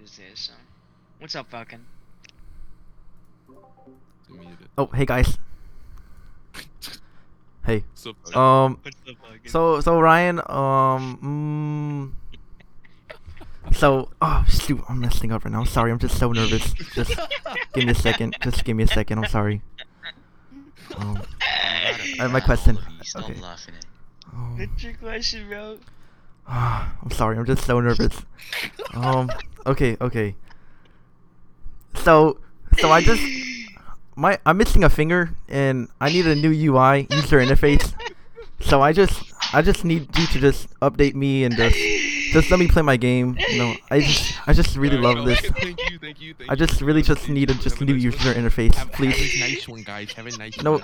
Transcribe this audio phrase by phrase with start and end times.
[0.00, 0.38] this is.
[0.40, 0.52] So,
[1.18, 1.86] what's up, Falcon?
[4.78, 5.38] Oh, hey guys.
[7.62, 7.84] Hey.
[7.94, 8.78] So, Um.
[8.82, 9.48] What's up, Falcon?
[9.50, 10.38] So so Ryan.
[10.48, 12.14] Um.
[12.88, 15.60] Mm, so oh shoot, I'm messing up right now.
[15.60, 15.92] I'm sorry.
[15.92, 16.72] I'm just so nervous.
[16.94, 17.12] Just
[17.74, 18.34] give me a second.
[18.42, 19.18] Just give me a second.
[19.18, 19.60] I'm sorry.
[20.96, 21.22] Um.
[22.18, 22.78] Uh, my question.
[23.14, 23.36] Okay.
[24.32, 25.78] um, What's your question, bro?
[26.48, 27.36] I'm sorry.
[27.36, 28.22] I'm just so nervous.
[28.94, 29.30] Um.
[29.66, 29.96] Okay.
[30.00, 30.34] Okay.
[31.94, 32.38] So
[32.78, 33.22] so I just
[34.16, 37.92] my I'm missing a finger and I need a new UI user interface.
[38.60, 41.76] So I just I just need you to just update me and just
[42.32, 43.36] just let me play my game.
[43.48, 45.40] You know, I just I just really Alright, love no, this.
[45.40, 48.74] Thank you, thank you, thank I just really just need a just new user interface,
[48.92, 49.16] please.
[49.16, 50.12] have a nice one, guys.
[50.12, 50.82] Have a nice No, one.